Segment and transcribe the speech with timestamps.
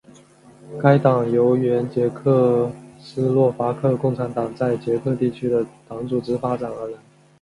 [0.81, 6.97] 该党由原捷克斯洛伐克共产党在捷克地区的党组织发展而来。